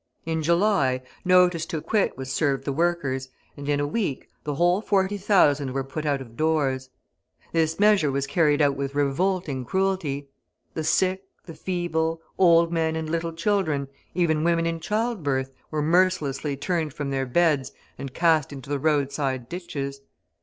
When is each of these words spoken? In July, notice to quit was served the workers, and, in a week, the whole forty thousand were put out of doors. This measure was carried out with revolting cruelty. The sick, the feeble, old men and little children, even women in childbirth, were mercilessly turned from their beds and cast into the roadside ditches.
In 0.25 0.41
July, 0.41 1.03
notice 1.23 1.67
to 1.67 1.79
quit 1.79 2.17
was 2.17 2.33
served 2.33 2.65
the 2.65 2.73
workers, 2.73 3.29
and, 3.55 3.69
in 3.69 3.79
a 3.79 3.85
week, 3.85 4.27
the 4.43 4.55
whole 4.55 4.81
forty 4.81 5.15
thousand 5.15 5.73
were 5.73 5.83
put 5.83 6.07
out 6.07 6.21
of 6.21 6.35
doors. 6.35 6.89
This 7.51 7.79
measure 7.79 8.11
was 8.11 8.25
carried 8.25 8.63
out 8.63 8.75
with 8.75 8.95
revolting 8.95 9.63
cruelty. 9.63 10.27
The 10.73 10.83
sick, 10.83 11.25
the 11.45 11.53
feeble, 11.53 12.19
old 12.39 12.73
men 12.73 12.95
and 12.95 13.11
little 13.11 13.33
children, 13.33 13.89
even 14.15 14.43
women 14.43 14.65
in 14.65 14.79
childbirth, 14.79 15.51
were 15.69 15.83
mercilessly 15.83 16.57
turned 16.57 16.95
from 16.95 17.11
their 17.11 17.27
beds 17.27 17.71
and 17.99 18.11
cast 18.11 18.51
into 18.51 18.71
the 18.71 18.79
roadside 18.79 19.49
ditches. 19.49 20.01